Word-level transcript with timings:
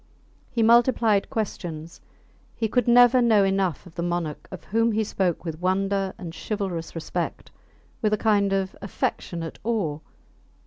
He 0.49 0.63
multiplied 0.63 1.29
questions; 1.29 2.01
he 2.55 2.67
could 2.67 2.87
never 2.87 3.21
know 3.21 3.43
enough 3.43 3.85
of 3.85 3.93
the 3.93 4.01
Monarch 4.01 4.47
of 4.49 4.63
whom 4.63 4.93
he 4.93 5.03
spoke 5.03 5.45
with 5.45 5.61
wonder 5.61 6.15
and 6.17 6.33
chivalrous 6.35 6.95
respect 6.95 7.51
with 8.01 8.11
a 8.11 8.17
kind 8.17 8.51
of 8.51 8.75
affectionate 8.81 9.59
awe! 9.63 9.99